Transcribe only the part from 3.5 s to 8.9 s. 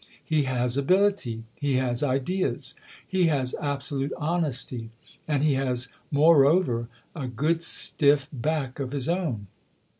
absolute honesty; and he has more over a good stiff back